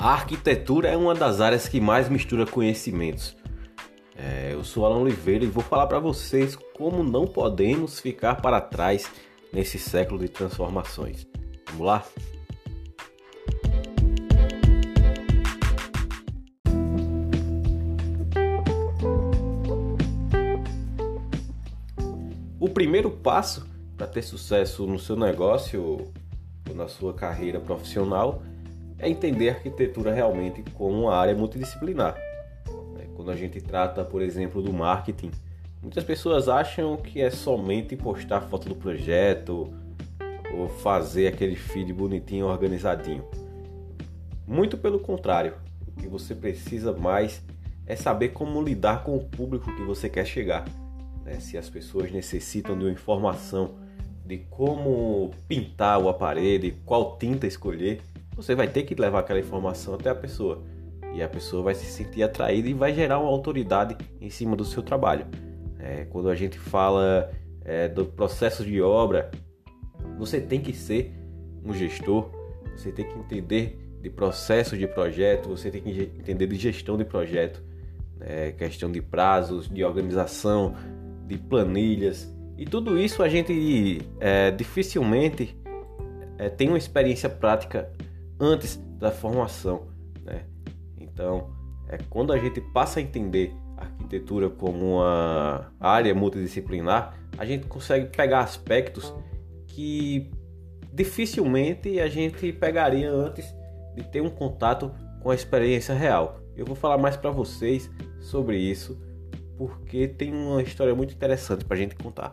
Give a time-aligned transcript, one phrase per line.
[0.00, 3.36] A arquitetura é uma das áreas que mais mistura conhecimentos.
[4.16, 8.60] É, eu sou Alan Oliveira e vou falar para vocês como não podemos ficar para
[8.60, 9.10] trás
[9.52, 11.26] nesse século de transformações.
[11.70, 12.04] Vamos lá?
[22.60, 26.12] O primeiro passo para ter sucesso no seu negócio ou
[26.72, 28.44] na sua carreira profissional
[28.98, 32.16] é entender a arquitetura realmente como uma área multidisciplinar.
[32.94, 33.06] Né?
[33.14, 35.30] Quando a gente trata, por exemplo, do marketing,
[35.82, 39.72] muitas pessoas acham que é somente postar foto do projeto
[40.52, 43.24] ou fazer aquele feed bonitinho, organizadinho.
[44.46, 45.54] Muito pelo contrário,
[45.86, 47.42] o que você precisa mais
[47.86, 50.64] é saber como lidar com o público que você quer chegar.
[51.24, 51.38] Né?
[51.40, 53.76] Se as pessoas necessitam de uma informação
[54.24, 58.02] de como pintar o aparelho, qual tinta escolher,
[58.38, 60.62] você vai ter que levar aquela informação até a pessoa.
[61.12, 64.64] E a pessoa vai se sentir atraída e vai gerar uma autoridade em cima do
[64.64, 65.26] seu trabalho.
[65.80, 67.32] É, quando a gente fala
[67.64, 69.28] é, do processo de obra,
[70.16, 71.12] você tem que ser
[71.64, 72.30] um gestor,
[72.76, 77.04] você tem que entender de processo de projeto, você tem que entender de gestão de
[77.04, 77.60] projeto,
[78.20, 80.76] é, questão de prazos, de organização,
[81.26, 82.32] de planilhas.
[82.56, 85.56] E tudo isso a gente é, dificilmente
[86.38, 87.90] é, tem uma experiência prática
[88.38, 89.88] antes da formação.
[90.22, 90.44] Né?
[90.98, 91.50] Então,
[91.88, 97.66] é quando a gente passa a entender a arquitetura como uma área multidisciplinar, a gente
[97.66, 99.14] consegue pegar aspectos
[99.66, 100.30] que
[100.92, 103.54] dificilmente a gente pegaria antes
[103.94, 104.90] de ter um contato
[105.22, 106.40] com a experiência real.
[106.56, 108.98] Eu vou falar mais para vocês sobre isso
[109.58, 112.32] porque tem uma história muito interessante para a gente contar.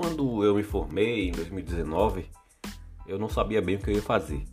[0.00, 2.30] Quando eu me formei em 2019,
[3.04, 4.44] eu não sabia bem o que eu ia fazer.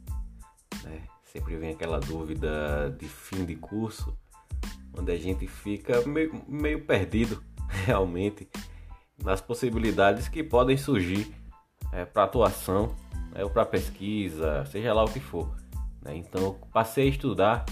[0.84, 1.04] Né?
[1.24, 4.18] Sempre vem aquela dúvida de fim de curso,
[4.98, 7.44] onde a gente fica meio, meio perdido
[7.86, 8.50] realmente
[9.24, 11.32] nas possibilidades que podem surgir
[11.92, 12.96] é, para atuação
[13.32, 15.56] né, ou para pesquisa, seja lá o que for.
[16.02, 16.16] Né?
[16.16, 17.66] Então eu passei a estudar,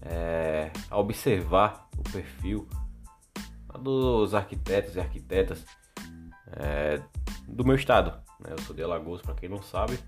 [0.00, 2.66] é, a observar o perfil
[3.78, 5.64] dos arquitetos e arquitetas
[6.56, 7.00] é,
[7.46, 8.12] do meu estado.
[8.40, 8.50] Né?
[8.50, 9.98] Eu sou de Alagoas, para quem não sabe.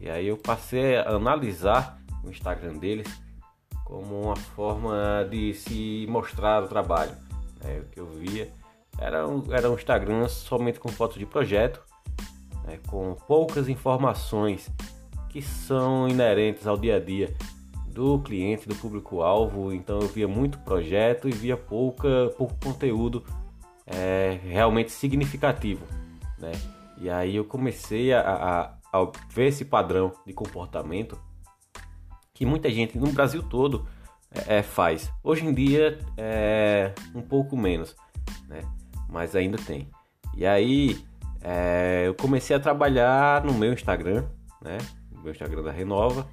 [0.00, 3.08] E aí eu passei a analisar o Instagram deles
[3.84, 7.12] como uma forma de se mostrar o trabalho.
[7.62, 7.80] Né?
[7.80, 8.52] O que eu via
[8.98, 11.82] era um, era um Instagram somente com fotos de projeto,
[12.64, 12.78] né?
[12.86, 14.70] com poucas informações
[15.28, 17.34] que são inerentes ao dia a dia
[17.88, 19.72] do cliente, do público-alvo.
[19.72, 23.24] Então eu via muito projeto e via pouca, pouco conteúdo
[23.88, 25.84] é, realmente significativo,
[26.38, 26.52] né?
[26.98, 28.62] E aí eu comecei a, a,
[28.92, 31.18] a, ver esse padrão de comportamento
[32.34, 33.86] que muita gente no Brasil todo
[34.30, 35.10] é, é, faz.
[35.22, 37.96] Hoje em dia é um pouco menos,
[38.46, 38.62] né?
[39.08, 39.88] Mas ainda tem.
[40.36, 41.02] E aí
[41.40, 44.26] é, eu comecei a trabalhar no meu Instagram,
[44.60, 44.78] né?
[45.10, 46.26] No meu Instagram da Renova.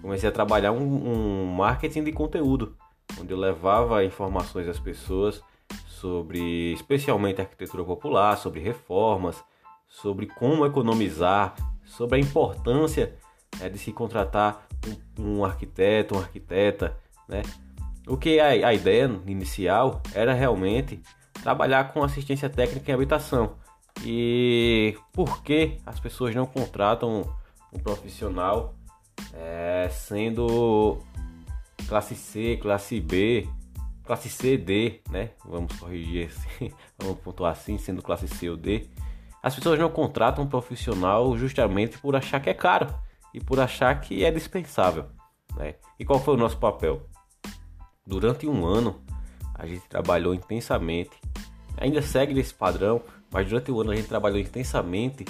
[0.00, 2.76] Comecei a trabalhar um, um marketing de conteúdo,
[3.20, 5.42] onde eu levava informações às pessoas
[5.86, 9.42] sobre especialmente arquitetura popular, sobre reformas,
[9.88, 11.54] sobre como economizar,
[11.84, 13.14] sobre a importância
[13.60, 14.66] é, de se contratar
[15.18, 16.96] um, um, arquiteto, uma arquiteta,
[17.28, 17.42] né?
[18.06, 21.00] O que a, a ideia inicial era realmente
[21.42, 23.56] trabalhar com assistência técnica em habitação.
[24.04, 27.24] E por que as pessoas não contratam
[27.72, 28.74] um profissional
[29.32, 30.98] é, sendo
[31.88, 33.48] classe C, classe B,
[34.06, 35.30] classe C, D, né?
[35.44, 36.30] Vamos corrigir
[36.98, 38.88] vamos pontuar assim, sendo classe C ou D.
[39.42, 42.88] As pessoas não contratam um profissional justamente por achar que é caro
[43.34, 45.06] e por achar que é dispensável,
[45.56, 45.74] né?
[45.98, 47.02] E qual foi o nosso papel?
[48.06, 49.00] Durante um ano
[49.54, 51.16] a gente trabalhou intensamente,
[51.76, 55.24] ainda segue nesse padrão, mas durante o ano a gente trabalhou intensamente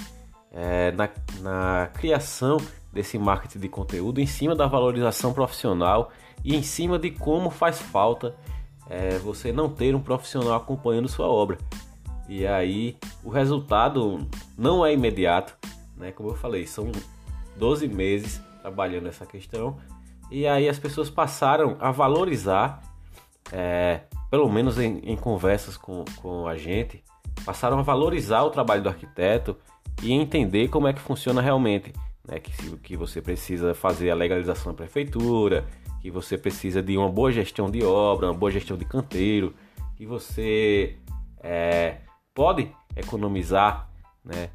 [0.51, 1.09] é, na,
[1.41, 2.57] na criação
[2.91, 6.11] desse marketing de conteúdo em cima da valorização profissional
[6.43, 8.35] e em cima de como faz falta
[8.89, 11.57] é você não ter um profissional acompanhando sua obra.
[12.27, 15.55] E aí o resultado não é imediato,
[15.95, 16.11] né?
[16.11, 16.91] Como eu falei, são
[17.57, 19.77] 12 meses trabalhando essa questão.
[20.29, 22.81] E aí as pessoas passaram a valorizar,
[23.51, 27.01] é, pelo menos em, em conversas com, com a gente,
[27.45, 29.55] passaram a valorizar o trabalho do arquiteto
[30.03, 31.93] e entender como é que funciona realmente.
[32.27, 32.39] Né?
[32.39, 35.65] Que, que você precisa fazer a legalização da prefeitura,
[36.01, 39.53] que você precisa de uma boa gestão de obra, uma boa gestão de canteiro,
[39.95, 40.97] que você
[41.41, 41.97] é,
[42.33, 43.89] pode economizar,
[44.23, 44.49] né?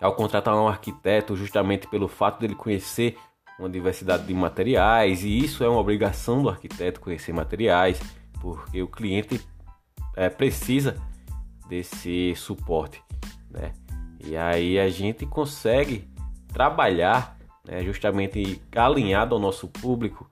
[0.00, 3.16] Ao contratar um arquiteto, justamente pelo fato dele conhecer
[3.58, 8.00] uma diversidade de materiais, e isso é uma obrigação do arquiteto conhecer materiais,
[8.40, 9.40] porque o cliente
[10.16, 11.00] é, precisa
[11.68, 13.02] desse suporte,
[13.50, 13.72] né?
[14.24, 16.08] E aí a gente consegue
[16.52, 20.30] trabalhar né, justamente alinhado ao nosso público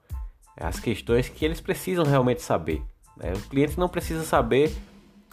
[0.57, 2.83] as questões que eles precisam realmente saber.
[3.17, 3.33] Né?
[3.33, 4.75] O cliente não precisa saber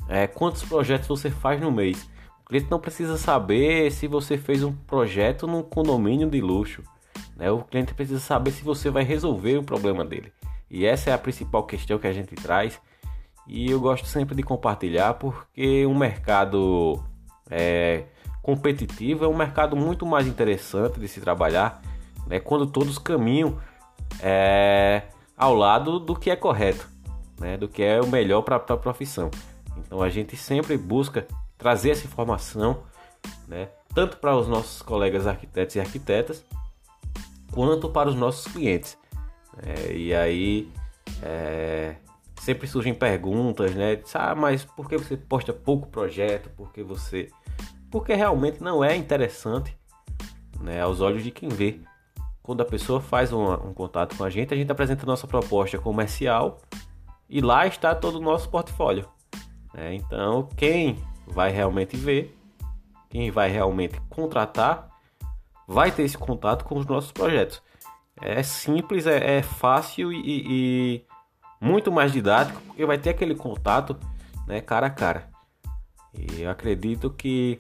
[0.09, 2.09] é, quantos projetos você faz no mês.
[2.43, 6.83] O cliente não precisa saber se você fez um projeto num condomínio de luxo.
[7.37, 7.51] Né?
[7.51, 10.33] O cliente precisa saber se você vai resolver o problema dele.
[10.71, 12.81] E essa é a principal questão que a gente traz.
[13.47, 17.03] E eu gosto sempre de compartilhar porque um mercado
[17.51, 18.05] é,
[18.43, 21.81] competitivo é um mercado muito mais interessante de se trabalhar
[22.27, 22.39] né?
[22.39, 23.59] quando todos caminham
[24.21, 25.03] é,
[25.37, 26.89] ao lado do que é correto,
[27.39, 27.57] né?
[27.57, 29.31] do que é o melhor para a profissão.
[29.77, 31.27] Então a gente sempre busca
[31.57, 32.83] trazer essa informação,
[33.47, 33.69] né?
[33.95, 36.45] tanto para os nossos colegas arquitetos e arquitetas,
[37.53, 38.99] quanto para os nossos clientes.
[39.63, 40.71] É, e aí
[41.23, 41.97] é,
[42.41, 44.01] sempre surgem perguntas, né?
[44.15, 46.49] Ah, mas por que você posta pouco projeto?
[46.51, 47.31] Por que você.
[47.91, 49.77] Porque realmente não é interessante
[50.61, 51.81] né, aos olhos de quem vê
[52.49, 55.27] quando a pessoa faz um, um contato com a gente, a gente apresenta a nossa
[55.27, 56.57] proposta comercial
[57.29, 59.07] e lá está todo o nosso portfólio.
[59.75, 62.35] É, então, quem vai realmente ver,
[63.11, 64.89] quem vai realmente contratar,
[65.67, 67.63] vai ter esse contato com os nossos projetos.
[68.19, 71.05] É simples, é, é fácil e, e,
[71.61, 73.95] muito mais didático, porque vai ter aquele contato
[74.47, 75.29] né, cara a cara.
[76.15, 77.59] E eu acredito que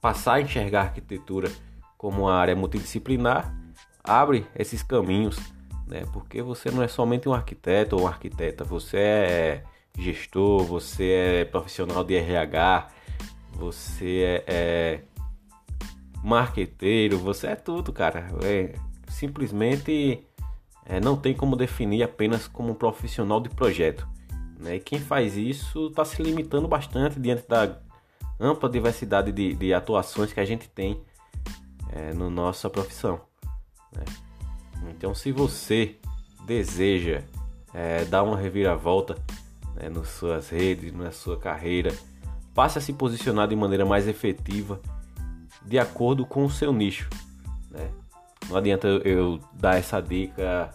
[0.00, 1.50] passar a enxergar a arquitetura
[1.98, 3.63] como uma área multidisciplinar
[4.04, 5.38] abre esses caminhos,
[5.86, 6.04] né?
[6.12, 9.64] Porque você não é somente um arquiteto ou uma arquiteta, você é
[9.98, 12.88] gestor, você é profissional de RH,
[13.52, 15.00] você é, é
[16.22, 18.28] marqueteiro, você é tudo, cara.
[18.42, 18.74] É,
[19.08, 20.26] simplesmente
[20.84, 24.06] é, não tem como definir apenas como um profissional de projeto.
[24.58, 24.76] Né?
[24.76, 27.78] E quem faz isso está se limitando bastante diante da
[28.38, 31.00] ampla diversidade de, de atuações que a gente tem
[31.92, 33.20] é, na nossa profissão.
[33.96, 34.04] Né?
[34.90, 35.96] Então, se você
[36.46, 37.22] deseja
[37.72, 39.16] é, dar uma reviravolta
[39.74, 41.92] né, nas suas redes, na sua carreira,
[42.54, 44.80] passe a se posicionar de maneira mais efetiva,
[45.64, 47.08] de acordo com o seu nicho.
[47.70, 47.90] Né?
[48.48, 50.70] Não adianta eu dar essa dica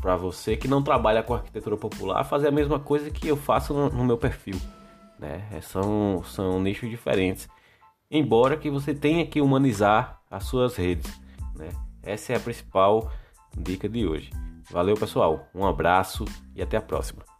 [0.00, 3.72] para você que não trabalha com arquitetura popular fazer a mesma coisa que eu faço
[3.72, 4.58] no, no meu perfil.
[5.18, 5.46] Né?
[5.52, 7.48] É, são, são nichos diferentes.
[8.10, 11.10] Embora que você tenha que humanizar as suas redes.
[11.54, 11.68] Né?
[12.02, 13.10] Essa é a principal
[13.56, 14.30] dica de hoje.
[14.70, 15.48] Valeu, pessoal.
[15.54, 17.31] Um abraço e até a próxima.